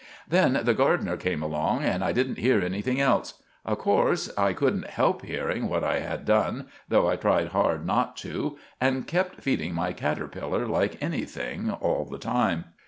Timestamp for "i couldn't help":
4.35-5.23